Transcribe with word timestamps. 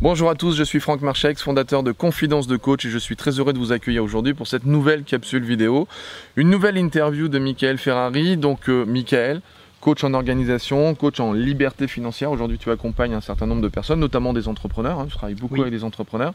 Bonjour 0.00 0.30
à 0.30 0.36
tous, 0.36 0.54
je 0.54 0.62
suis 0.62 0.78
Franck 0.78 1.00
Marchex, 1.00 1.42
fondateur 1.42 1.82
de 1.82 1.90
Confidence 1.90 2.46
de 2.46 2.56
Coach 2.56 2.84
et 2.84 2.88
je 2.88 2.98
suis 2.98 3.16
très 3.16 3.40
heureux 3.40 3.52
de 3.52 3.58
vous 3.58 3.72
accueillir 3.72 4.04
aujourd'hui 4.04 4.32
pour 4.32 4.46
cette 4.46 4.64
nouvelle 4.64 5.02
capsule 5.02 5.42
vidéo. 5.42 5.88
Une 6.36 6.50
nouvelle 6.50 6.78
interview 6.78 7.26
de 7.26 7.40
Michael 7.40 7.78
Ferrari. 7.78 8.36
Donc 8.36 8.68
euh, 8.68 8.84
Michael, 8.84 9.40
coach 9.80 10.02
en 10.04 10.12
organisation, 10.14 10.94
coach 10.94 11.20
en 11.20 11.32
liberté 11.32 11.86
financière. 11.88 12.30
Aujourd'hui 12.32 12.58
tu 12.58 12.70
accompagnes 12.70 13.14
un 13.14 13.20
certain 13.20 13.46
nombre 13.46 13.62
de 13.62 13.68
personnes, 13.68 14.00
notamment 14.00 14.32
des 14.32 14.48
entrepreneurs, 14.48 14.98
hein, 15.00 15.06
tu 15.08 15.16
travailles 15.16 15.34
beaucoup 15.36 15.54
Oui. 15.54 15.60
avec 15.60 15.72
des 15.72 15.84
entrepreneurs, 15.84 16.32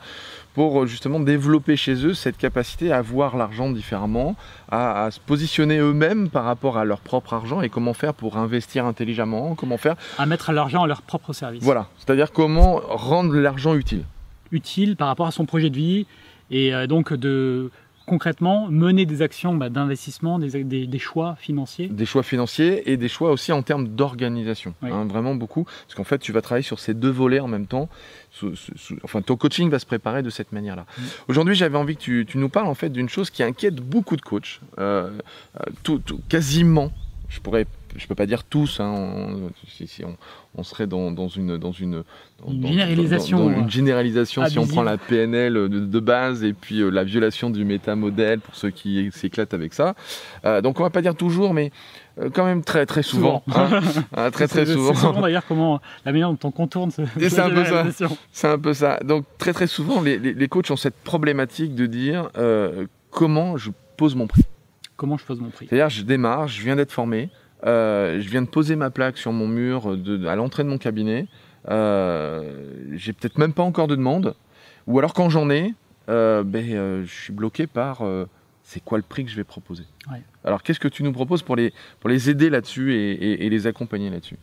pour 0.54 0.84
euh, 0.84 0.86
justement 0.86 1.20
développer 1.20 1.75
chez 1.75 2.06
eux 2.06 2.14
cette 2.14 2.38
capacité 2.38 2.92
à 2.92 3.02
voir 3.02 3.36
l'argent 3.36 3.70
différemment, 3.70 4.36
à, 4.71 5.06
à 5.06 5.11
se 5.11 5.20
positionner 5.20 5.78
eux-mêmes 5.79 6.29
par 6.29 6.46
rapport 6.46 6.78
à 6.78 6.86
leur 6.86 7.00
propre 7.00 7.34
argent 7.34 7.61
et 7.61 7.70
comment 7.70 7.93
faire 7.93 8.14
pour 8.14 8.38
investir 8.38 8.86
intelligemment, 8.86 9.55
comment 9.55 9.78
faire... 9.78 9.96
à 10.18 10.25
mettre 10.25 10.52
l'argent 10.52 10.84
à 10.84 10.88
leur 10.88 11.02
propre 11.02 11.34
service. 11.34 11.62
Voilà, 11.64 11.88
c'est-à-dire 11.98 12.32
comment 12.32 12.82
rendre 12.88 13.36
l'argent 13.36 13.75
utile. 13.75 14.04
Utile 14.52 14.96
par 14.96 15.07
rapport 15.07 15.28
à 15.28 15.32
son 15.32 15.46
projet 15.46 15.69
de 15.69 15.75
vie 15.75 16.05
et 16.52 16.74
euh, 16.74 16.88
donc 16.88 17.14
de 17.14 17.71
concrètement 18.06 18.68
mener 18.70 19.06
des 19.06 19.21
actions 19.21 19.54
bah, 19.56 19.70
d'investissement, 19.70 20.39
des, 20.39 20.64
des- 20.64 20.88
des 20.88 21.00
choix 21.00 21.36
financiers. 21.39 21.88
des 21.88 22.06
choix 22.06 22.24
financiers 22.24 22.92
et 22.92 22.98
des 22.98 23.07
choix 23.07 23.32
aussi 23.32 23.52
en 23.52 23.61
termes 23.61 23.88
d'organisation. 23.88 24.74
Oui. 24.82 24.89
hein, 24.92 25.06
vraiment 25.06 25.36
beaucoup. 25.36 25.64
Parce 25.64 25.96
qu'en 25.96 26.04
fait, 26.04 26.20
tu 26.20 26.32
vas 26.32 26.42
travailler 26.42 26.64
sur 26.64 26.80
ces 26.80 26.94
deux 26.94 27.10
volets 27.10 27.39
en 27.39 27.47
même 27.47 27.66
temps. 27.68 27.89
Sous- 28.32 28.56
sous- 28.56 28.78
sous- 28.78 28.97
enfin, 29.04 29.21
ton 29.21 29.36
coaching 29.38 29.70
va 29.70 29.80
se 29.80 29.86
préparer 29.86 30.24
de 30.24 30.30
cette 30.30 30.52
manière-là. 30.52 30.86
Aujourd'hui, 31.28 31.56
j'avais 31.56 31.78
envie 31.78 31.96
que 31.96 32.02
tu, 32.02 32.25
tu 32.28 32.38
nous 32.38 32.50
parles 32.50 32.67
en 32.67 32.73
fait 32.75 32.89
d'une 32.89 33.09
chose 33.09 33.30
qui 33.30 33.44
inquiète 33.44 33.75
beaucoup 33.75 34.16
de 34.16 34.22
coachs. 34.22 34.59
Euh, 34.80 35.11
euh, 35.59 35.64
tout, 35.83 36.00
tout- 36.00 36.20
quasiment. 36.30 36.92
Je 37.30 37.39
pourrais, 37.39 37.66
je 37.95 38.08
peux 38.08 38.16
pas 38.16 38.25
dire 38.25 38.44
tous. 38.44 38.80
hein, 38.80 38.92
on, 38.92 39.52
si, 39.67 39.88
si 39.88 40.03
on, 40.06 40.16
on 40.56 40.64
serait 40.64 40.88
dans, 40.88 41.11
dans 41.11 41.28
une, 41.28 41.58
dans 41.58 41.72
une, 41.72 42.03
dans- 42.44 42.52
Une 42.52 42.61
dans- 42.61 42.67
généralisation, 42.67 43.38
dans- 43.38 43.50
une 43.52 43.66
euh, 43.66 43.69
généralisation. 43.69 44.45
Si 44.47 44.59
on 44.59 44.67
prend 44.67 44.83
la 44.83 44.97
PNL 44.97 45.53
de, 45.53 45.67
de 45.67 46.00
base 46.00 46.44
et 46.44 46.53
puis 46.53 46.81
euh, 46.81 46.89
la 46.89 47.03
violation 47.03 47.49
du 47.49 47.66
métamodèle 47.66 48.39
pour 48.39 48.55
ceux 48.55 48.69
qui 48.69 49.09
s'éclatent 49.11 49.53
avec 49.53 49.73
ça. 49.73 49.95
Euh, 50.45 50.61
donc 50.61 50.80
on 50.80 50.83
va 50.83 50.89
pas 50.89 51.02
dire 51.02 51.16
toujours, 51.16 51.53
mais 51.53 51.71
euh, 52.19 52.30
quand 52.33 52.45
même 52.45 52.64
très 52.64 52.86
très 52.86 53.03
souvent. 53.03 53.44
hein. 53.55 53.81
Ah, 54.16 54.30
très 54.31 54.47
très 54.47 54.66
souvent. 54.66 54.94
C'est 54.94 54.99
souvent 55.02 55.21
d'ailleurs 55.21 55.45
comment 55.47 55.81
la 56.05 56.11
manière 56.11 56.30
dont 56.31 56.39
on 56.44 56.52
contourne 56.52 56.91
ce, 56.91 57.02
c'est 57.19 57.39
un 57.39 57.49
peu 57.49 57.66
ça. 57.66 57.86
C'est 58.31 58.47
un 58.47 58.59
peu 58.59 58.73
ça. 58.73 58.99
Donc 59.03 59.25
très 59.38 59.53
très 59.53 59.67
souvent, 59.67 60.02
les, 60.02 60.17
les- 60.19 60.33
les 60.33 60.47
coachs 60.47 60.69
ont 60.71 60.75
cette 60.75 60.95
problématique 61.03 61.75
de 61.75 61.86
dire 61.86 62.30
euh, 62.38 62.86
comment 63.11 63.58
je 63.58 63.71
pose 63.97 64.16
mon 64.16 64.27
prix. 64.27 64.44
Comment 64.95 65.17
je 65.17 65.25
pose 65.25 65.39
mon 65.39 65.49
prix 65.49 65.66
C'est-à-dire, 65.67 65.89
je 65.89 66.03
démarre, 66.03 66.47
je 66.47 66.61
viens 66.61 66.75
d'être 66.75 66.91
formé, 66.91 67.30
euh, 67.66 68.19
je 68.22 68.30
viens 68.30 68.42
de 68.42 68.47
poser 68.47 68.75
ma 68.75 68.89
plaque 68.89 69.17
sur 69.17 69.31
mon 69.31 69.47
mur 69.47 69.95
de- 69.97 70.25
à 70.28 70.36
l'entrée 70.36 70.64
de 70.64 70.69
mon 70.69 70.78
cabinet. 70.78 71.28
euh, 71.70 72.73
j'ai 72.94 73.14
peut-être 73.14 73.38
même 73.38 73.53
pas 73.53 73.64
encore 73.64 73.88
de 73.88 73.95
demande. 73.95 74.36
Ou 74.88 75.00
alors 75.00 75.14
quand 75.14 75.30
j'en 75.30 75.50
ai, 75.50 75.73
euh, 76.09 76.44
ben, 76.44 77.03
je 77.05 77.14
suis 77.14 77.31
bloqué 77.33 77.67
par 77.67 78.02
c'est 78.64 78.83
quoi 78.83 78.97
le 78.97 79.03
prix 79.03 79.23
que 79.25 79.31
je 79.31 79.36
vais 79.36 79.44
proposer. 79.45 79.83
Ouais. 80.11 80.22
Alors 80.44 80.61
qu'est-ce 80.64 80.80
que 80.80 80.88
tu 80.89 81.03
nous 81.03 81.14
proposes 81.14 81.42
pour 81.42 81.55
les, 81.55 81.73
pour 82.02 82.09
les 82.09 82.30
aider 82.30 82.50
là-dessus 82.50 82.94
et, 82.94 83.11
et- 83.14 83.45
et 83.45 83.50
les 83.50 83.66
accompagner 83.67 84.09
là-dessus? 84.09 84.38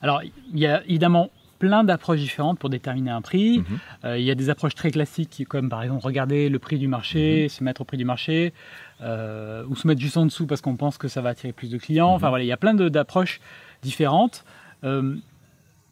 Alors, 0.00 0.22
il 0.22 0.58
y 0.58 0.66
a 0.66 0.82
évidemment 0.84 1.30
plein 1.58 1.84
d'approches 1.84 2.20
différentes 2.20 2.58
pour 2.58 2.70
déterminer 2.70 3.10
un 3.10 3.20
prix. 3.20 3.58
Mhm. 3.58 3.64
Euh, 4.04 4.18
il 4.18 4.24
y 4.24 4.30
a 4.30 4.34
des 4.34 4.50
approches 4.50 4.74
très 4.74 4.90
classiques 4.90 5.44
comme 5.48 5.68
par 5.68 5.82
exemple 5.82 6.04
regarder 6.04 6.48
le 6.48 6.58
prix 6.58 6.78
du 6.78 6.88
marché, 6.88 7.44
Mhm. 7.44 7.48
se 7.48 7.64
mettre 7.64 7.80
au 7.80 7.84
prix 7.84 7.96
du 7.96 8.04
marché, 8.04 8.52
euh, 9.00 9.64
ou 9.68 9.76
se 9.76 9.86
mettre 9.86 10.00
juste 10.00 10.16
en 10.16 10.24
dessous 10.24 10.46
parce 10.46 10.60
qu'on 10.60 10.76
pense 10.76 10.98
que 10.98 11.08
ça 11.08 11.20
va 11.20 11.30
attirer 11.30 11.52
plus 11.52 11.70
de 11.70 11.78
clients. 11.78 12.10
Mhm. 12.10 12.14
Enfin 12.16 12.28
voilà, 12.28 12.44
il 12.44 12.48
y 12.48 12.52
a 12.52 12.56
plein 12.56 12.74
d'approches 12.74 13.40
différentes. 13.82 14.44
Euh, 14.84 15.16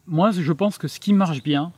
moi, 0.07 0.31
je 0.31 0.53
pense 0.53 0.77
que 0.77 0.87
ce 0.87 0.99
qui 0.99 1.13
marche 1.13 1.43
bien, 1.43 1.71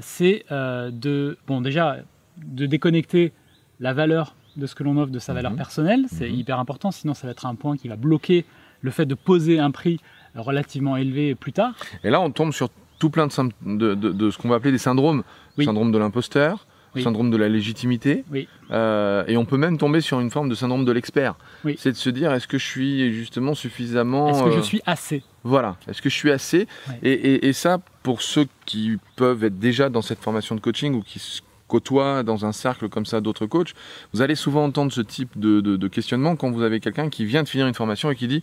c'est 0.00 0.44
de, 0.50 1.36
bon 1.48 1.60
déjà, 1.60 1.96
de 2.44 2.66
déconnecter 2.66 3.32
la 3.80 3.92
valeur 3.92 4.34
de 4.56 4.66
ce 4.66 4.74
que 4.76 4.82
l'on 4.84 4.96
offre 4.96 5.10
de 5.10 5.18
sa 5.18 5.32
valeur 5.32 5.54
personnelle. 5.56 6.04
C'est 6.08 6.30
hyper 6.30 6.58
important, 6.60 6.90
sinon 6.90 7.14
ça 7.14 7.26
va 7.26 7.32
être 7.32 7.46
un 7.46 7.54
point 7.56 7.76
qui 7.76 7.88
va 7.88 7.96
bloquer 7.96 8.44
le 8.80 8.90
fait 8.90 9.06
de 9.06 9.14
poser 9.14 9.58
un 9.58 9.70
prix 9.70 9.98
relativement 10.34 10.96
élevé 10.96 11.34
plus 11.34 11.52
tard. 11.52 11.74
Et 12.04 12.10
là, 12.10 12.20
on 12.20 12.30
tombe 12.30 12.52
sur 12.52 12.68
tout 13.02 13.10
plein 13.10 13.26
de, 13.26 13.32
de, 13.66 13.94
de- 13.94 14.12
de 14.12 14.30
ce 14.30 14.38
qu'on 14.38 14.48
va 14.48 14.54
appeler 14.54 14.70
des 14.70 14.78
syndromes. 14.78 15.24
Oui. 15.58 15.64
Syndrome 15.64 15.90
de 15.90 15.98
l'imposteur, 15.98 16.66
Oui. 16.94 17.02
syndrome 17.02 17.32
de 17.32 17.36
la 17.36 17.48
légitimité. 17.48 18.24
Oui. 18.30 18.46
Euh, 18.70 19.24
et 19.26 19.36
on 19.36 19.44
peut 19.44 19.56
même 19.56 19.76
tomber 19.76 20.00
sur 20.00 20.20
une 20.20 20.30
forme 20.30 20.48
de 20.48 20.54
syndrome 20.54 20.84
de 20.84 20.92
l'expert. 20.92 21.34
Oui. 21.64 21.74
C'est 21.80 21.90
de 21.90 21.96
se 21.96 22.10
dire, 22.10 22.32
est-ce 22.32 22.46
que 22.46 22.58
je 22.58 22.64
suis 22.64 23.12
justement 23.12 23.54
suffisamment... 23.56 24.28
Est-ce 24.30 24.44
que 24.44 24.50
je 24.52 24.58
euh, 24.58 24.62
suis 24.62 24.80
assez? 24.86 25.24
Voilà, 25.42 25.76
est-ce 25.88 26.00
que 26.00 26.08
je 26.08 26.14
suis 26.14 26.30
assez? 26.30 26.68
Et, 27.02 27.10
et- 27.12 27.48
et 27.48 27.52
ça, 27.52 27.78
pour 28.04 28.22
ceux 28.22 28.46
qui 28.66 28.98
peuvent 29.16 29.42
être 29.42 29.58
déjà 29.58 29.88
dans 29.88 30.02
cette 30.02 30.20
formation 30.20 30.54
de 30.54 30.60
coaching 30.60 30.94
ou 30.94 31.02
qui 31.02 31.18
se 31.18 31.40
côtoient 31.66 32.22
dans 32.22 32.44
un 32.46 32.52
cercle 32.52 32.88
comme 32.88 33.04
ça 33.06 33.20
d'autres 33.20 33.46
coachs, 33.46 33.72
vous 34.12 34.22
allez 34.22 34.36
souvent 34.36 34.64
entendre 34.64 34.92
ce 34.92 35.00
type 35.00 35.40
de, 35.40 35.60
de- 35.60 35.76
de 35.76 35.88
questionnement 35.88 36.36
quand 36.36 36.52
vous 36.52 36.62
avez 36.62 36.78
quelqu'un 36.78 37.08
qui 37.08 37.24
vient 37.24 37.42
de 37.42 37.48
finir 37.48 37.66
une 37.66 37.74
formation 37.74 38.12
et 38.12 38.14
qui 38.14 38.28
dit 38.28 38.42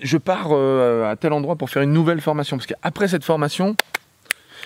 je 0.00 0.16
pars 0.18 0.48
euh, 0.52 1.10
à 1.10 1.16
tel 1.16 1.32
endroit 1.32 1.56
pour 1.56 1.70
faire 1.70 1.82
une 1.82 1.92
nouvelle 1.92 2.20
formation 2.20 2.56
parce 2.56 2.66
qu'après 2.66 3.08
cette 3.08 3.24
formation, 3.24 3.76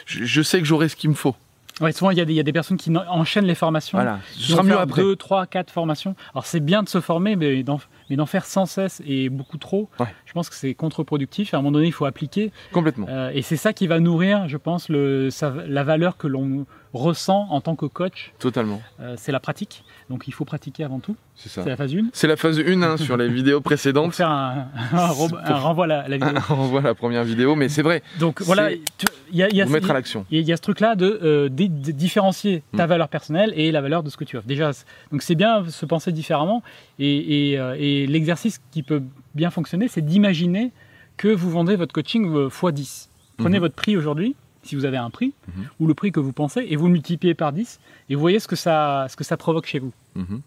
je, 0.06 0.24
je 0.24 0.42
sais 0.42 0.58
que 0.60 0.64
j'aurai 0.66 0.88
ce 0.88 0.96
qu'il 0.96 1.10
me 1.10 1.14
faut. 1.14 1.34
Ouais, 1.82 1.92
souvent, 1.92 2.10
il 2.10 2.16
y, 2.16 2.22
a 2.22 2.24
des- 2.24 2.32
il 2.32 2.36
y 2.36 2.40
a 2.40 2.42
des 2.42 2.54
personnes 2.54 2.78
qui 2.78 2.88
en- 2.96 3.04
enchaînent 3.06 3.44
les 3.44 3.54
formations. 3.54 3.98
Voilà, 3.98 4.20
ce 4.32 4.52
sera 4.52 4.62
mieux 4.62 4.78
après. 4.78 5.02
Deux, 5.02 5.14
trois, 5.14 5.44
quatre 5.46 5.70
formations. 5.70 6.16
Alors, 6.32 6.46
c'est 6.46 6.60
bien 6.60 6.82
de 6.82 6.88
se 6.88 7.02
former, 7.02 7.36
mais 7.36 7.62
d'en, 7.62 7.78
mais 8.08 8.16
d'en 8.16 8.24
faire 8.24 8.46
sans 8.46 8.64
cesse 8.64 9.02
et 9.06 9.28
beaucoup 9.28 9.58
trop, 9.58 9.90
Ouais. 10.00 10.06
je 10.24 10.32
pense 10.32 10.48
que 10.48 10.54
c'est 10.54 10.72
contre-productif. 10.72 11.52
À 11.52 11.58
un 11.58 11.60
moment 11.60 11.72
donné, 11.72 11.88
il 11.88 11.92
faut 11.92 12.06
appliquer. 12.06 12.50
Complètement. 12.72 13.06
Euh, 13.10 13.30
et 13.34 13.42
c'est 13.42 13.58
ça 13.58 13.74
qui 13.74 13.86
va 13.88 14.00
nourrir, 14.00 14.48
je 14.48 14.56
pense, 14.56 14.88
le, 14.88 15.28
sa- 15.28 15.52
la 15.66 15.84
valeur 15.84 16.16
que 16.16 16.26
l'on 16.26 16.64
ressent 16.96 17.46
en 17.50 17.60
tant 17.60 17.76
que 17.76 17.86
coach. 17.86 18.32
Totalement. 18.38 18.80
Euh, 19.00 19.14
c'est 19.16 19.32
la 19.32 19.40
pratique. 19.40 19.84
Donc, 20.10 20.24
il 20.28 20.32
faut 20.32 20.44
pratiquer 20.44 20.84
avant 20.84 20.98
tout. 21.00 21.16
C'est 21.34 21.48
ça. 21.48 21.62
C'est 21.62 21.68
la 21.70 21.76
phase 21.76 21.94
1. 21.94 21.98
C'est 22.12 22.26
la 22.26 22.36
phase 22.36 22.58
1 22.60 22.82
hein, 22.82 22.96
sur 23.06 23.16
les 23.16 23.28
vidéos 23.28 23.60
précédentes. 23.60 24.14
faire 24.14 24.30
un, 24.30 24.68
un 24.92 25.06
re- 25.08 25.36
un 25.44 25.54
renvoi 25.58 25.84
à 25.84 26.08
la, 26.08 26.16
vidéo. 26.18 26.94
Première 26.98 27.24
vidéo, 27.24 27.54
mais 27.56 27.68
c'est 27.68 27.82
vrai, 27.82 28.02
Donc, 28.18 28.42
voilà. 28.42 28.70
Il 28.72 28.80
y 29.32 29.42
a, 29.42 29.48
il 29.48 29.56
y 29.56 29.60
a- 29.62 29.64
vous 29.64 29.72
mettre 29.72 29.90
à 29.90 29.94
l'action. 29.94 30.24
Il 30.30 30.40
y 30.42 30.52
a 30.52 30.56
ce 30.56 30.62
truc-là 30.62 30.94
de, 30.94 31.18
euh, 31.22 31.48
de 31.48 31.66
différencier 31.92 32.62
ta 32.76 32.86
Mm. 32.86 32.88
valeur 32.88 33.08
personnelle 33.08 33.52
et 33.56 33.70
la 33.72 33.80
valeur 33.80 34.02
de 34.02 34.10
ce 34.10 34.16
que 34.16 34.24
tu 34.24 34.36
offres. 34.36 34.46
Déjà, 34.46 34.70
donc 35.12 35.22
c'est 35.22 35.34
bien 35.34 35.68
se 35.68 35.84
penser 35.86 36.12
différemment. 36.12 36.62
Et, 36.98 37.50
et, 37.52 37.58
euh, 37.58 37.76
et 37.78 38.06
l'exercice 38.06 38.60
qui 38.70 38.82
peut 38.82 39.02
bien 39.34 39.50
fonctionner, 39.50 39.88
c'est 39.88 40.04
d'imaginer 40.04 40.72
que 41.16 41.28
vous 41.28 41.50
vendez 41.50 41.76
votre 41.76 41.92
coaching 41.92 42.32
euh, 42.34 42.48
x 42.48 42.72
10. 42.72 43.10
Prenez 43.38 43.56
Mhm. 43.58 43.62
votre 43.64 43.74
prix 43.74 43.96
aujourd'hui, 43.96 44.34
si 44.66 44.76
vous 44.76 44.84
avez 44.84 44.96
un 44.96 45.10
prix, 45.10 45.32
Mhm. 45.48 45.64
ou 45.80 45.86
le 45.86 45.94
prix 45.94 46.12
que 46.12 46.20
vous 46.20 46.32
pensez, 46.32 46.66
et 46.68 46.76
vous 46.76 46.86
le 46.86 46.92
multipliez 46.92 47.34
par 47.34 47.52
10, 47.52 47.80
et 48.08 48.14
vous 48.14 48.20
voyez 48.20 48.40
ce 48.40 48.48
que 48.48 48.56
ça, 48.56 49.06
ce 49.08 49.16
que 49.16 49.24
ça 49.24 49.36
provoque 49.36 49.66
chez 49.66 49.78
vous. 49.78 49.92
Mhm, 50.14 50.40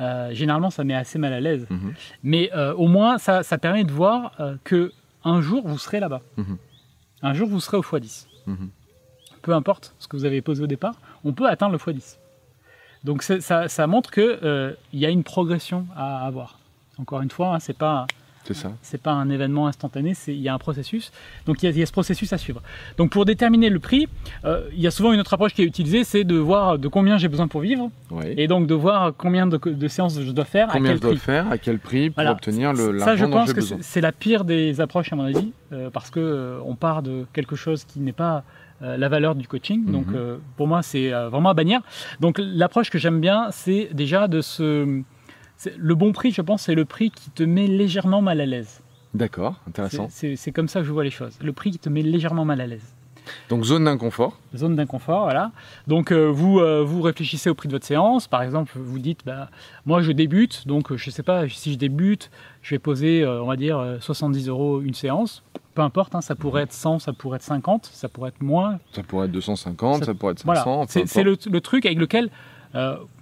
Euh, 0.00 0.32
généralement, 0.32 0.70
ça 0.70 0.84
met 0.84 0.94
assez 0.94 1.18
mal 1.18 1.32
à 1.32 1.40
l'aise. 1.40 1.66
mhm. 1.70 1.92
Mais 2.22 2.50
euh, 2.54 2.72
au 2.74 2.86
moins, 2.86 3.18
ça, 3.18 3.42
ça 3.42 3.58
permet 3.58 3.82
de 3.84 3.90
voir 3.90 4.32
euh, 4.38 4.54
que 4.62 4.92
un 5.24 5.40
jour, 5.40 5.66
vous 5.66 5.78
serez 5.78 5.98
là-bas. 5.98 6.22
Un 7.22 7.34
jour, 7.34 7.48
vous 7.48 7.58
serez 7.60 7.76
au 7.76 7.82
x10 7.82 8.28
Mhm. 8.46 8.68
peu 9.42 9.52
importe 9.54 9.94
ce 9.98 10.06
que 10.06 10.16
vous 10.16 10.24
avez 10.24 10.40
posé 10.40 10.62
au 10.62 10.66
départ, 10.68 10.94
on 11.24 11.32
peut 11.32 11.48
atteindre 11.48 11.72
le 11.72 11.78
x10. 11.78 12.16
Donc 13.04 13.22
ça, 13.24 13.68
ça 13.68 13.86
montre 13.88 14.10
qu'il 14.12 14.76
y 14.92 15.04
a 15.06 15.10
une 15.10 15.24
progression 15.24 15.86
à 15.96 16.24
avoir. 16.26 16.58
Encore 16.98 17.20
une 17.22 17.30
fois, 17.30 17.54
hein, 17.54 17.58
c'est 17.58 17.76
pas 17.76 18.06
C'est 18.44 18.54
ça. 18.54 18.72
c'est 18.80 19.00
pas 19.02 19.12
un 19.12 19.28
événement 19.28 19.66
instantané, 19.66 20.14
c'est- 20.14 20.34
il 20.34 20.40
y 20.40 20.48
a 20.48 20.54
un 20.54 20.58
processus. 20.58 21.12
Donc 21.46 21.62
il 21.62 21.66
y, 21.66 21.68
a- 21.68 21.72
il 21.72 21.78
y 21.78 21.82
a 21.82 21.86
ce 21.86 21.92
processus 21.92 22.32
à 22.32 22.38
suivre. 22.38 22.62
Donc 22.96 23.10
pour 23.10 23.24
déterminer 23.26 23.68
le 23.68 23.78
prix, 23.78 24.08
euh, 24.44 24.68
il 24.72 24.80
y 24.80 24.86
a 24.86 24.90
souvent 24.90 25.12
une 25.12 25.20
autre 25.20 25.34
approche 25.34 25.52
qui 25.52 25.62
est 25.62 25.66
utilisée, 25.66 26.02
c'est 26.04 26.24
de 26.24 26.36
voir 26.36 26.78
de 26.78 26.88
combien 26.88 27.18
j'ai 27.18 27.28
besoin 27.28 27.46
pour 27.48 27.60
vivre 27.60 27.90
Ouais. 28.10 28.34
et 28.38 28.46
donc 28.48 28.66
de 28.66 28.74
voir 28.74 29.12
combien 29.16 29.46
de, 29.46 29.58
de 29.58 29.88
séances 29.88 30.18
je 30.20 30.32
dois 30.32 30.44
faire, 30.46 30.68
Combien 30.68 30.92
à 30.92 30.94
je 30.94 30.98
quel 30.98 31.00
dois 31.02 31.10
prix. 31.10 31.18
faire, 31.20 31.50
à 31.50 31.58
quel 31.58 31.78
prix 31.78 32.08
pour 32.08 32.14
Voilà. 32.14 32.32
obtenir 32.32 32.72
le 32.72 32.98
Ça, 33.00 33.16
je 33.16 33.24
pense 33.26 33.52
que 33.52 33.60
c'est 33.60 34.00
la 34.00 34.12
pire 34.12 34.44
des 34.44 34.80
approches, 34.80 35.12
à 35.12 35.16
mon 35.16 35.24
avis, 35.24 35.52
euh, 35.72 35.90
parce 35.90 36.10
que 36.10 36.18
euh, 36.20 36.60
on 36.64 36.74
part 36.74 37.02
de 37.02 37.26
quelque 37.34 37.56
chose 37.56 37.84
qui 37.84 38.00
n'est 38.00 38.12
pas 38.12 38.44
euh, 38.80 38.96
la 38.96 39.08
valeur 39.08 39.34
du 39.34 39.48
coaching. 39.48 39.90
Donc, 39.90 40.06
Mhm. 40.06 40.14
euh, 40.14 40.36
pour 40.56 40.68
moi, 40.68 40.82
c'est 40.82 41.12
euh, 41.12 41.28
vraiment 41.28 41.48
à 41.50 41.54
bannir. 41.54 41.80
Donc, 42.20 42.38
l'approche 42.38 42.90
que 42.90 42.98
j'aime 42.98 43.20
bien, 43.20 43.48
c'est 43.50 43.88
déjà 43.92 44.28
de 44.28 44.40
se. 44.40 45.02
Le 45.76 45.94
bon 45.94 46.12
prix, 46.12 46.30
je 46.30 46.40
pense, 46.42 46.62
c'est 46.62 46.74
le 46.74 46.84
prix 46.84 47.10
qui 47.10 47.30
te 47.30 47.42
met 47.42 47.66
légèrement 47.66 48.22
mal 48.22 48.40
à 48.40 48.46
l'aise. 48.46 48.80
D'accord, 49.14 49.56
intéressant. 49.66 50.08
C'est 50.10 50.52
comme 50.52 50.68
ça 50.68 50.80
que 50.80 50.86
je 50.86 50.92
vois 50.92 51.04
les 51.04 51.10
choses. 51.10 51.36
Le 51.42 51.52
prix 51.52 51.70
qui 51.70 51.78
te 51.78 51.88
met 51.88 52.02
légèrement 52.02 52.44
mal 52.44 52.60
à 52.60 52.66
l'aise. 52.66 52.94
Donc 53.50 53.64
zone 53.64 53.84
d'inconfort. 53.84 54.38
Zone 54.56 54.74
d'inconfort, 54.76 55.24
voilà. 55.24 55.50
Donc 55.86 56.12
euh, 56.12 56.26
vous, 56.30 56.60
euh, 56.60 56.82
vous 56.82 57.02
réfléchissez 57.02 57.50
au 57.50 57.54
prix 57.54 57.68
de 57.68 57.74
votre 57.74 57.84
séance. 57.84 58.26
Par 58.26 58.42
exemple, 58.42 58.72
vous 58.76 58.98
dites, 58.98 59.20
bah, 59.26 59.50
moi 59.84 60.00
je 60.00 60.12
débute, 60.12 60.66
donc 60.66 60.90
euh, 60.92 60.96
je 60.96 61.10
sais 61.10 61.22
pas, 61.22 61.46
si 61.46 61.72
je 61.74 61.78
débute, 61.78 62.30
je 62.62 62.74
vais 62.74 62.78
poser, 62.78 63.22
euh, 63.22 63.42
on 63.42 63.46
va 63.46 63.56
dire, 63.56 63.78
euh, 63.78 63.98
70 64.00 64.48
euros 64.48 64.80
une 64.80 64.94
séance. 64.94 65.42
Peu 65.74 65.82
importe, 65.82 66.14
hein, 66.14 66.22
ça 66.22 66.36
pourrait 66.36 66.62
être 66.62 66.72
100, 66.72 67.00
ça 67.00 67.12
pourrait 67.12 67.36
être 67.36 67.42
50, 67.42 67.90
ça 67.92 68.08
pourrait 68.08 68.30
être 68.30 68.40
moins. 68.40 68.78
Ça 68.92 69.02
pourrait 69.02 69.26
être 69.26 69.32
250, 69.32 69.98
ça, 69.98 70.04
Ça- 70.06 70.14
pourrait 70.14 70.32
être 70.32 70.38
500. 70.40 70.86
Voilà, 70.86 71.06
c'est 71.06 71.22
le, 71.22 71.36
le 71.50 71.60
truc 71.60 71.84
avec 71.84 71.98
lequel 71.98 72.30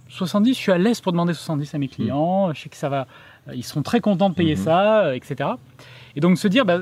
70, 0.08 0.55
je 0.55 0.58
suis 0.58 0.73
à 0.73 0.79
l'aise 0.79 1.00
pour 1.00 1.12
demander 1.12 1.35
70 1.35 1.75
à 1.75 1.79
mes 1.79 1.88
clients. 1.88 2.53
Je 2.55 2.61
sais 2.62 2.69
que 2.69 2.76
ça 2.76 2.88
va, 2.88 3.06
euh, 3.49 3.55
ils 3.55 3.64
seront 3.64 3.82
très 3.82 4.00
contents 4.00 4.31
de 4.31 4.35
payer 4.35 4.55
Mhm. 4.56 4.62
ça, 4.62 5.00
euh, 5.06 5.12
etc. 5.14 5.50
Et 6.14 6.20
donc 6.20 6.38
se 6.38 6.49
dire, 6.49 6.64
bah, 6.64 6.79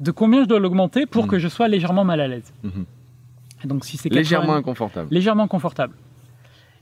de 0.00 0.10
combien 0.10 0.42
je 0.42 0.48
dois 0.48 0.58
l'augmenter 0.60 1.06
pour 1.06 1.24
Mhm. 1.24 1.30
que 1.30 1.38
je 1.38 1.48
sois 1.48 1.68
légèrement 1.68 2.04
mal 2.04 2.20
à 2.20 2.28
l'aise. 2.28 2.52
Mhm. 2.62 2.84
Donc 3.64 3.84
si 3.84 3.96
c'est 3.96 4.08
légèrement 4.10 4.46
80 4.48 4.58
inconfortable. 4.58 5.08
légèrement 5.10 5.48
confortable. 5.48 5.94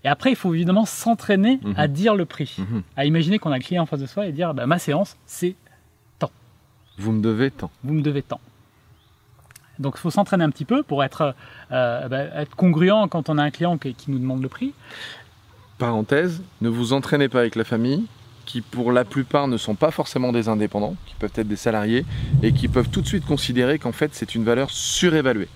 Et 0.03 0.09
après, 0.09 0.31
il 0.31 0.37
faut 0.37 0.53
évidemment 0.55 0.85
s'entraîner 0.85 1.61
Mhm. 1.63 1.75
à 1.77 1.89
dire 1.89 2.15
le 2.15 2.25
prix, 2.27 2.57
à 2.97 3.05
imaginer 3.07 3.39
qu'on 3.39 3.53
a 3.53 3.57
le 3.59 3.63
client 3.65 3.83
en 3.85 3.87
face 3.87 4.01
de 4.01 4.07
soi 4.07 4.27
et 4.27 4.33
dire 4.33 4.53
bah, 4.55 4.67
ma 4.67 4.79
séance, 4.79 5.17
c'est 5.27 5.55
Vous 6.97 7.11
me 7.11 7.21
devez 7.21 7.51
tant. 7.51 7.71
vous 7.83 7.93
me 7.95 8.03
devez 8.03 8.23
tant. 8.23 8.39
Donc 9.81 9.95
il 9.97 10.01
faut 10.01 10.11
s'entraîner 10.11 10.45
un 10.45 10.51
petit 10.51 10.65
peu 10.65 10.85
pour 10.85 11.03
être, 11.03 11.35
euh, 11.73 12.07
bah, 12.09 12.21
être 12.41 12.55
congruent 12.55 13.09
quand 13.11 13.29
on 13.29 13.37
a 13.39 13.43
un 13.43 13.51
client 13.51 13.77
qui, 13.79 13.95
qui 13.95 14.13
nous 14.13 14.21
demande 14.21 14.41
le 14.43 14.49
prix. 14.49 14.73
Parenthèse, 15.79 16.43
ne 16.61 16.69
vous 16.69 16.93
entraînez 16.93 17.29
pas 17.29 17.41
avec 17.41 17.57
la 17.57 17.65
famille, 17.65 18.05
qui 18.47 18.61
pour 18.61 18.93
la 18.93 19.05
plupart 19.05 19.49
ne 19.49 19.57
sont 19.57 19.75
pas 19.75 19.91
forcément 19.91 20.33
des 20.33 20.49
indépendants, 20.49 20.97
qui 21.07 21.15
peuvent 21.19 21.33
être 21.35 21.49
des 21.49 21.57
salariés, 21.57 22.05
et 22.43 22.53
qui 22.53 22.69
peuvent 22.69 22.91
tout 22.91 23.01
de 23.01 23.07
suite 23.07 23.25
considérer 23.25 23.79
qu'en 23.79 23.93
fait 23.93 24.11
c'est 24.15 24.35
une 24.35 24.45
valeur 24.45 24.71
surévaluée. 24.71 25.49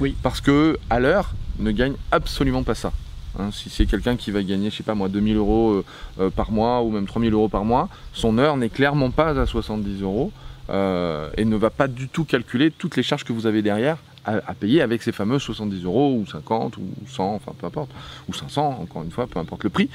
Oui. 0.00 0.16
Parce 0.22 0.40
que 0.40 0.78
à 0.90 1.00
l'heure 1.00 1.34
ne 1.58 1.70
gagne 1.70 1.94
absolument 2.12 2.62
pas 2.62 2.74
ça. 2.74 2.92
Hein, 3.38 3.50
si 3.52 3.68
c'est 3.68 3.86
quelqu'un 3.86 4.16
qui 4.16 4.30
va 4.30 4.42
gagner, 4.42 4.70
je 4.70 4.76
sais 4.76 4.82
pas 4.84 4.94
moi, 4.94 5.08
2000 5.08 5.36
euros 5.36 5.72
euh, 5.72 5.84
euh, 6.20 6.30
par 6.30 6.52
mois 6.52 6.82
ou 6.82 6.90
même 6.90 7.06
3000 7.06 7.32
euros 7.32 7.48
par 7.48 7.64
mois, 7.64 7.88
son 8.12 8.38
heure 8.38 8.56
n'est 8.56 8.68
clairement 8.68 9.10
pas 9.10 9.40
à 9.40 9.46
70 9.46 10.02
euros 10.02 10.30
euh, 10.70 11.30
et 11.36 11.44
ne 11.44 11.56
va 11.56 11.70
pas 11.70 11.88
du 11.88 12.08
tout 12.08 12.24
calculer 12.24 12.70
toutes 12.70 12.96
les 12.96 13.02
charges 13.02 13.24
que 13.24 13.32
vous 13.32 13.46
avez 13.46 13.60
derrière 13.62 13.98
à, 14.24 14.36
à 14.46 14.54
payer 14.54 14.82
avec 14.82 15.02
ces 15.02 15.12
fameux 15.12 15.38
70 15.38 15.84
euros 15.84 16.14
ou 16.20 16.26
50 16.26 16.76
ou 16.78 16.82
100, 17.06 17.34
enfin 17.34 17.52
peu 17.58 17.66
importe, 17.66 17.90
ou 18.28 18.34
500, 18.34 18.78
encore 18.82 19.02
une 19.02 19.10
fois, 19.10 19.26
peu 19.26 19.38
importe 19.38 19.64
le 19.64 19.70
prix. 19.70 19.88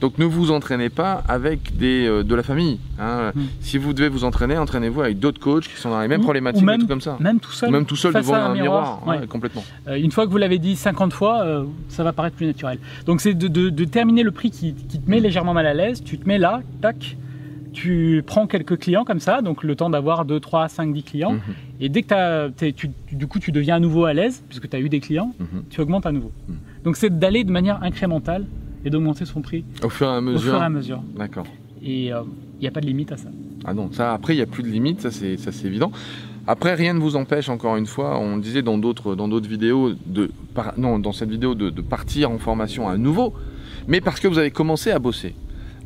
Donc 0.00 0.18
ne 0.18 0.24
vous 0.24 0.50
entraînez 0.50 0.88
pas 0.90 1.22
avec 1.28 1.76
des, 1.76 2.06
euh, 2.06 2.22
de 2.24 2.34
la 2.34 2.42
famille. 2.42 2.78
hein. 2.98 3.32
Mm. 3.34 3.42
Si 3.60 3.78
vous 3.78 3.92
devez 3.92 4.08
vous 4.08 4.24
entraîner, 4.24 4.58
entraînez-vous 4.58 5.00
avec 5.02 5.18
d'autres 5.18 5.40
coachs 5.40 5.64
qui 5.68 5.76
sont 5.80 5.90
dans 5.90 6.00
les 6.00 6.08
mêmes 6.08 6.20
Ou- 6.20 6.24
problématiques, 6.24 6.62
ou 6.62 6.66
même- 6.66 6.78
trucs 6.78 6.88
comme 6.90 7.00
ça. 7.00 7.16
Même 7.20 7.40
tout 7.40 7.52
seul. 7.52 7.68
Ou 7.68 7.72
même 7.72 7.86
tout 7.86 7.96
seul 7.96 8.12
face 8.12 8.26
devant 8.26 8.34
un 8.36 8.52
miroir, 8.54 9.06
ouais. 9.06 9.18
ouais, 9.20 9.26
complètement. 9.26 9.64
Euh, 9.88 9.94
une 9.96 10.10
fois 10.12 10.26
que 10.26 10.30
vous 10.30 10.38
l'avez 10.38 10.58
dit 10.58 10.76
50 10.76 11.12
fois, 11.12 11.42
euh, 11.42 11.64
ça 11.88 12.02
va 12.04 12.12
paraître 12.12 12.36
plus 12.36 12.46
naturel. 12.46 12.78
Donc 13.06 13.20
c'est 13.20 13.34
de, 13.34 13.48
de- 13.48 13.70
de 13.70 13.84
terminer 13.84 14.22
le 14.22 14.30
prix 14.32 14.50
qui, 14.50 14.74
qui 14.74 15.00
te 15.00 15.10
met 15.10 15.20
légèrement 15.20 15.54
mal 15.54 15.66
à 15.66 15.74
l'aise. 15.74 16.02
Tu 16.04 16.18
te 16.18 16.26
mets 16.28 16.38
là, 16.38 16.60
tac, 16.80 17.16
tu 17.74 18.22
prends 18.26 18.46
quelques 18.46 18.78
clients 18.78 19.04
comme 19.04 19.20
ça, 19.20 19.42
donc 19.42 19.62
le 19.64 19.74
temps 19.76 19.90
d'avoir 19.90 20.24
2, 20.24 20.40
3, 20.40 20.68
5, 20.68 20.92
10 20.94 21.02
clients. 21.02 21.32
Mhm, 21.32 21.40
Et 21.80 21.88
dès 21.90 22.02
que 22.02 22.70
tu, 22.70 22.90
du 23.12 23.26
coup 23.26 23.38
tu 23.40 23.52
deviens 23.52 23.76
à 23.76 23.80
nouveau 23.80 24.04
à 24.06 24.14
l'aise, 24.14 24.42
puisque 24.48 24.70
tu 24.70 24.76
as 24.76 24.80
eu 24.80 24.88
des 24.88 25.00
clients, 25.00 25.34
mhm. 25.38 25.64
tu 25.68 25.80
augmentes 25.80 26.06
à 26.06 26.12
nouveau. 26.12 26.30
Mhm. 26.48 26.56
Donc 26.84 26.96
c'est 26.96 27.18
d'aller 27.18 27.44
de 27.44 27.50
manière 27.52 27.82
incrémentale 27.82 28.46
et 28.84 28.90
d'augmenter 28.90 29.24
son 29.26 29.42
prix 29.42 29.64
Au 29.82 29.88
fur 29.90 30.06
et 30.06 30.10
à 30.14 30.18
au 30.18 30.22
mesure. 30.22 30.52
fur 30.52 30.62
et 30.62 30.64
à 30.64 30.68
mesure. 30.70 31.02
D'accord. 31.16 31.46
Et 31.82 32.06
il 32.06 32.14
n'y 32.60 32.66
a 32.66 32.70
pas 32.70 32.80
de 32.80 32.86
limite 32.86 33.12
à 33.12 33.16
ça. 33.18 33.28
Ah 33.64 33.74
non, 33.74 33.90
ça 33.92 34.14
après 34.14 34.32
il 34.34 34.36
n'y 34.36 34.42
a 34.42 34.46
plus 34.46 34.62
de 34.62 34.68
limite, 34.68 35.00
ça 35.02 35.10
c'est 35.10 35.36
ça 35.36 35.52
c'est 35.52 35.66
évident. 35.66 35.90
Après 36.46 36.74
rien 36.74 36.92
ne 36.94 37.00
vous 37.00 37.16
empêche 37.16 37.48
encore 37.48 37.76
une 37.76 37.86
fois, 37.86 38.18
on 38.18 38.36
le 38.36 38.42
disait 38.42 38.62
dans 38.62 38.76
d'autres 38.78 39.14
dans 39.16 39.28
d'autres 39.28 39.48
vidéos 39.48 39.92
de 40.06 40.30
par- 40.54 40.74
non 40.78 40.98
dans 40.98 41.12
cette 41.12 41.30
vidéo 41.30 41.54
de, 41.54 41.70
de 41.70 41.80
partir 41.82 42.30
en 42.30 42.38
formation 42.38 42.88
à 42.88 42.96
nouveau, 42.98 43.34
mais 43.88 44.00
parce 44.00 44.20
que 44.20 44.28
vous 44.28 44.38
avez 44.38 44.50
commencé 44.50 44.90
à 44.90 44.98
bosser. 44.98 45.34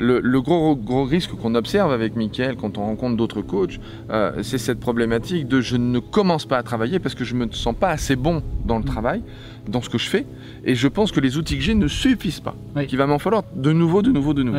Le, 0.00 0.20
le 0.20 0.40
gros, 0.40 0.76
gros 0.76 1.04
risque 1.04 1.32
qu'on 1.32 1.54
observe 1.54 1.92
avec 1.92 2.14
Mickaël 2.14 2.56
quand 2.56 2.78
on 2.78 2.82
rencontre 2.86 3.16
d'autres 3.16 3.42
coachs, 3.42 3.80
euh, 4.10 4.42
c'est 4.42 4.58
cette 4.58 4.78
problématique 4.78 5.48
de 5.48 5.60
je 5.60 5.76
ne 5.76 5.98
commence 5.98 6.46
pas 6.46 6.56
à 6.58 6.62
travailler 6.62 6.98
parce 6.98 7.14
que 7.14 7.24
je 7.24 7.34
me 7.34 7.50
sens 7.50 7.74
pas 7.74 7.90
assez 7.90 8.14
bon 8.14 8.42
dans 8.64 8.78
le 8.78 8.84
travail, 8.84 9.22
dans 9.66 9.82
ce 9.82 9.88
que 9.88 9.98
je 9.98 10.08
fais, 10.08 10.24
et 10.64 10.74
je 10.74 10.88
pense 10.88 11.10
que 11.10 11.20
les 11.20 11.36
outils 11.36 11.56
que 11.56 11.62
j'ai 11.62 11.74
ne 11.74 11.88
suffisent 11.88 12.40
pas. 12.40 12.54
Oui. 12.76 12.86
Qu'il 12.86 12.98
va 12.98 13.06
m'en 13.06 13.18
falloir 13.18 13.42
de 13.54 13.72
nouveau, 13.72 14.02
de 14.02 14.10
nouveau, 14.10 14.34
de 14.34 14.42
nouveau. 14.42 14.58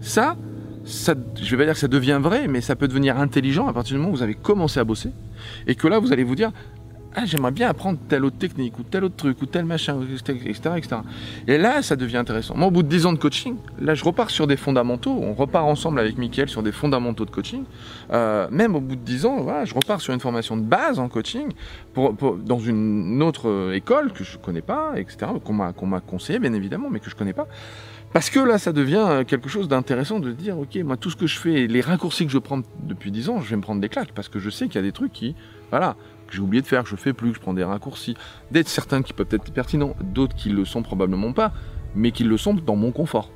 Ça, 0.00 0.36
ça, 0.84 1.14
je 1.40 1.50
vais 1.50 1.56
pas 1.58 1.64
dire 1.64 1.74
que 1.74 1.80
ça 1.80 1.88
devient 1.88 2.18
vrai, 2.20 2.48
mais 2.48 2.60
ça 2.60 2.76
peut 2.76 2.88
devenir 2.88 3.18
intelligent 3.18 3.66
à 3.68 3.72
partir 3.72 3.94
du 3.94 3.98
moment 3.98 4.12
où 4.12 4.16
vous 4.16 4.22
avez 4.22 4.34
commencé 4.34 4.80
à 4.80 4.84
bosser 4.84 5.10
et 5.66 5.74
que 5.74 5.86
là 5.86 5.98
vous 5.98 6.12
allez 6.12 6.24
vous 6.24 6.34
dire 6.34 6.50
ah 7.20 7.24
j'aimerais 7.26 7.50
bien 7.50 7.68
apprendre 7.68 7.98
telle 8.08 8.24
autre 8.24 8.38
technique 8.38 8.78
ou 8.78 8.84
tel 8.84 9.02
autre 9.04 9.16
truc 9.16 9.42
ou 9.42 9.46
tel 9.46 9.64
machin 9.64 9.98
etc 10.46 10.74
etc 10.76 10.96
et 11.48 11.58
là 11.58 11.82
ça 11.82 11.96
devient 11.96 12.18
intéressant. 12.18 12.54
Moi 12.56 12.68
au 12.68 12.70
bout 12.70 12.82
de 12.82 12.88
10 12.88 13.06
ans 13.06 13.12
de 13.12 13.18
coaching 13.18 13.56
là 13.80 13.94
je 13.94 14.04
repars 14.04 14.30
sur 14.30 14.46
des 14.46 14.56
fondamentaux. 14.56 15.18
On 15.20 15.34
repart 15.34 15.64
ensemble 15.64 15.98
avec 15.98 16.16
Mickaël 16.16 16.48
sur 16.48 16.62
des 16.62 16.72
fondamentaux 16.72 17.24
de 17.24 17.30
coaching. 17.30 17.64
Euh, 18.12 18.46
même 18.50 18.76
au 18.76 18.80
bout 18.80 18.96
de 18.96 19.00
10 19.00 19.26
ans 19.26 19.40
voilà, 19.40 19.64
je 19.64 19.74
repars 19.74 20.00
sur 20.00 20.14
une 20.14 20.20
formation 20.20 20.56
de 20.56 20.62
base 20.62 20.98
en 20.98 21.08
coaching 21.08 21.48
pour, 21.92 22.12
dans 22.12 22.60
une 22.60 23.22
autre 23.22 23.48
euh, 23.48 23.74
école 23.74 24.12
que 24.12 24.22
je 24.22 24.38
connais 24.38 24.62
pas 24.62 24.92
etc 24.96 25.32
qu'on 25.44 25.52
m'a 25.52 26.00
conseillé 26.00 26.38
bien 26.38 26.52
évidemment 26.52 26.88
mais 26.90 27.00
que 27.00 27.10
je 27.10 27.16
connais 27.16 27.32
pas 27.32 27.48
parce 28.12 28.30
que 28.30 28.40
là, 28.40 28.58
ça 28.58 28.72
devient 28.72 29.24
quelque 29.26 29.48
chose 29.48 29.68
d'intéressant 29.68 30.18
de 30.18 30.32
dire, 30.32 30.58
ok, 30.58 30.76
moi, 30.84 30.96
tout 30.96 31.10
ce 31.10 31.16
que 31.16 31.26
je 31.26 31.38
fais, 31.38 31.66
les 31.66 31.80
raccourcis 31.80 32.26
que 32.26 32.32
je 32.32 32.38
prends 32.38 32.60
depuis 32.82 33.10
10 33.10 33.28
ans, 33.28 33.40
je 33.40 33.50
vais 33.50 33.56
me 33.56 33.62
prendre 33.62 33.80
des 33.80 33.88
claques, 33.88 34.12
parce 34.14 34.28
que 34.28 34.38
je 34.38 34.50
sais 34.50 34.66
qu'il 34.66 34.76
y 34.76 34.78
a 34.78 34.82
des 34.82 34.92
trucs 34.92 35.12
qui, 35.12 35.34
voilà, 35.70 35.96
que 36.26 36.34
j'ai 36.34 36.40
oublié 36.40 36.62
de 36.62 36.66
faire, 36.66 36.82
que 36.84 36.88
je 36.88 36.96
fais 36.96 37.12
plus, 37.12 37.30
que 37.30 37.36
je 37.36 37.40
prends 37.40 37.54
des 37.54 37.64
raccourcis, 37.64 38.16
d'être 38.50 38.68
certains 38.68 39.02
qui 39.02 39.12
peuvent 39.12 39.28
être 39.30 39.52
pertinents, 39.52 39.94
d'autres 40.02 40.34
qui 40.34 40.48
le 40.50 40.64
sont 40.64 40.82
probablement 40.82 41.32
pas, 41.32 41.52
mais 41.94 42.10
qui 42.10 42.24
le 42.24 42.36
sont 42.36 42.54
dans 42.54 42.76
mon 42.76 42.92
confort, 42.92 43.30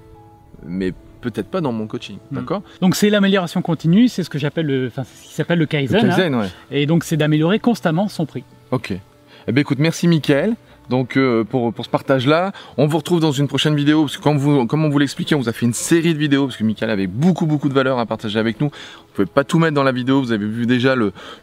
mais 0.66 0.92
peut-être 1.20 1.48
pas 1.48 1.60
dans 1.60 1.72
mon 1.72 1.86
coaching, 1.86 2.16
Mm. 2.30 2.36
d'accord? 2.36 2.62
Donc 2.80 2.96
c'est 2.96 3.08
l'amélioration 3.10 3.62
continue, 3.62 4.08
c'est 4.08 4.24
ce 4.24 4.30
que 4.30 4.38
j'appelle 4.38 4.66
le, 4.66 4.86
enfin, 4.88 5.04
ce 5.04 5.28
qui 5.28 5.34
s'appelle 5.34 5.58
le 5.58 5.62
Le 5.64 5.66
Kaizen. 5.66 5.96
hein. 6.04 6.08
Kaizen, 6.16 6.34
ouais. 6.34 6.48
Et 6.70 6.86
donc 6.86 7.04
c'est 7.04 7.16
d'améliorer 7.16 7.58
constamment 7.60 8.08
son 8.08 8.26
prix. 8.26 8.42
Ok. 8.72 8.92
Eh 9.46 9.52
bien, 9.52 9.60
écoute, 9.60 9.78
merci 9.78 10.08
Mickaël. 10.08 10.54
Donc 10.92 11.16
euh, 11.16 11.42
pour, 11.42 11.72
ce 11.82 11.88
partage-là, 11.88 12.52
on 12.76 12.86
vous 12.86 12.98
retrouve 12.98 13.18
dans 13.18 13.32
une 13.32 13.48
prochaine 13.48 13.74
vidéo 13.74 14.02
parce 14.02 14.18
que 14.18 14.22
comme, 14.22 14.84
on 14.84 14.90
vous 14.90 14.98
l'expliquait, 14.98 15.34
on 15.34 15.38
vous 15.38 15.48
a 15.48 15.54
fait 15.54 15.64
une 15.64 15.72
série 15.72 16.12
de 16.12 16.18
vidéos 16.18 16.44
parce 16.44 16.58
que 16.58 16.64
Mickaël 16.64 16.90
avait 16.90 17.06
beaucoup 17.06 17.46
beaucoup 17.46 17.70
de 17.70 17.72
valeur 17.72 17.98
à 17.98 18.04
partager 18.04 18.38
avec 18.38 18.60
nous. 18.60 18.66
Vous 18.66 19.14
pouvez 19.14 19.26
pas 19.26 19.42
tout 19.42 19.58
mettre 19.58 19.72
dans 19.72 19.84
la 19.84 19.92
vidéo, 19.92 20.20
vous 20.20 20.32
avez 20.32 20.44
vu 20.44 20.66
déjà 20.66 20.94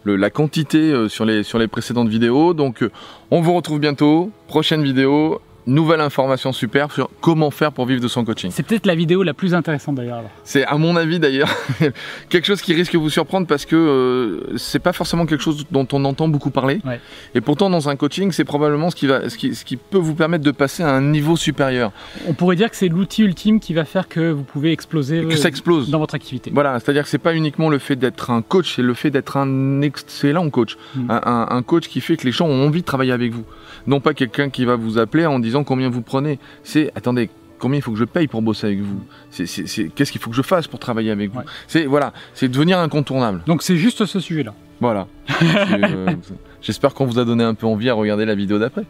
la 0.06 0.30
quantité 0.30 0.78
euh, 0.78 1.10
sur 1.10 1.25
les 1.25 1.42
sur 1.42 1.57
les 1.57 1.68
précédentes 1.68 2.10
vidéos. 2.10 2.54
Donc 2.54 2.84
euh, 2.84 2.92
on 3.31 3.42
vous 3.42 3.56
retrouve 3.56 3.80
bientôt. 3.80 4.30
Prochaine 4.48 4.84
vidéo, 4.84 5.42
nouvelle 5.67 6.01
information 6.01 6.51
super 6.51 6.91
sur 6.91 7.09
comment 7.21 7.51
faire 7.51 7.71
pour 7.71 7.85
vivre 7.85 8.01
de 8.01 8.07
son 8.07 8.25
coaching. 8.25 8.50
C'est 8.51 8.63
peut-être 8.63 8.85
la 8.85 8.95
vidéo 8.95 9.23
la 9.23 9.33
plus 9.33 9.53
intéressante 9.53 9.95
d'ailleurs. 9.95 10.23
C'est 10.44 10.65
à 10.65 10.77
mon 10.77 10.95
avis 10.95 11.19
d'ailleurs 11.19 11.50
quelque 12.29 12.45
chose 12.45 12.61
qui 12.61 12.73
risque 12.73 12.94
de 12.94 12.97
vous 12.97 13.09
surprendre 13.09 13.45
parce 13.47 13.65
que 13.65 13.75
euh, 13.75 14.57
c'est 14.57 14.79
pas 14.79 14.94
forcément 14.94 15.25
quelque 15.25 15.41
chose 15.44 15.65
dont 15.71 15.88
on 15.91 16.06
entend 16.06 16.27
beaucoup 16.27 16.50
parler. 16.50 16.79
Ouais. 16.85 17.00
Et 17.35 17.41
pourtant 17.41 17.69
dans 17.69 17.89
un 17.89 17.95
coaching, 17.95 18.31
c'est 18.31 18.45
probablement 18.45 18.89
ce 18.89 18.95
qui 18.95 19.07
va 19.07 19.29
ce 19.29 19.38
qui, 19.38 19.53
ce 19.56 19.63
qui 19.65 19.77
peut 19.77 19.97
vous 19.97 20.15
permettre 20.15 20.44
de 20.44 20.51
passer 20.51 20.83
à 20.83 20.89
un 20.91 21.01
niveau 21.01 21.35
supérieur, 21.35 21.91
On 22.27 22.33
pourrait 22.33 22.56
dire 22.56 22.69
que 22.69 22.75
c'est 22.75 22.88
l'outil 22.88 23.23
ultime 23.23 23.59
qui 23.59 23.73
va 23.73 23.85
faire 23.85 24.07
que 24.07 24.31
vous 24.31 24.44
pouvez 24.44 24.71
exploser 24.71 25.23
que 25.25 25.35
ça 25.35 25.50
explose. 25.50 25.89
dans 25.89 26.00
votre 26.00 26.15
activité. 26.15 26.51
Voilà, 26.53 26.79
c'est-à-dire 26.79 27.03
que 27.03 27.09
c'est 27.09 27.17
pas 27.17 27.35
uniquement 27.35 27.69
le 27.69 27.79
fait 27.79 27.95
d'être 27.95 28.31
un 28.31 28.41
coach, 28.41 28.75
c'est 28.75 28.81
le 28.81 28.94
fait 28.94 29.11
d'être 29.11 29.38
un 29.38 29.81
excellent 29.81 30.50
coach, 30.50 30.77
Mm. 30.95 31.11
un, 31.11 31.21
un- 31.25 31.47
un 31.57 31.61
coach 31.61 31.88
qui 31.88 32.01
fait 32.01 32.17
que 32.17 32.25
les 32.25 32.31
gens 32.31 32.47
ont 32.47 32.65
envie 32.65 32.81
de 32.81 32.85
travailler 32.85 33.11
avec 33.11 33.31
vous. 33.33 33.44
Non 33.88 34.00
pas 34.00 34.13
quelqu'un 34.13 34.50
qui 34.50 34.65
va 34.65 34.75
vous 34.75 34.97
appeler 34.97 35.25
en 35.25 35.39
disant 35.39 35.58
combien 35.63 35.89
vous 35.89 36.01
prenez. 36.01 36.39
C'est 36.63 36.91
attendez, 36.95 37.30
combien 37.59 37.80
il 37.80 37.81
faut 37.81 37.92
que 37.92 37.97
je 37.97 38.06
paye 38.06 38.28
pour 38.28 38.42
bosser 38.42 38.68
avec 38.68 38.80
vous? 38.80 39.01
Qu'est-ce 39.35 40.11
qu'il 40.11 40.21
faut 40.21 40.30
que 40.30 40.35
je 40.35 40.42
fasse 40.42 40.68
pour 40.68 40.80
travailler 40.80 41.11
avec 41.11 41.31
vous? 41.31 41.39
Ouais. 41.39 41.45
C'est 41.68 41.85
voilà, 41.85 42.13
c'est 42.33 42.49
devenir 42.49 42.80
incontournable. 42.80 43.44
Donc 43.45 43.63
c'est 43.63 43.78
juste 43.78 44.06
ce 44.06 44.19
sujet-là. 44.19 44.54
Voilà. 44.80 45.07
Euh, 45.71 46.13
J'espère 46.61 46.94
qu'on 46.94 47.06
vous 47.06 47.19
a 47.19 47.25
donné 47.25 47.44
un 47.44 47.54
peu 47.54 47.66
envie 47.68 47.89
à 47.89 47.94
regarder 47.94 48.25
la 48.25 48.35
vidéo 48.35 48.59
d'après. 48.59 48.83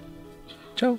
Ciao 0.75 0.97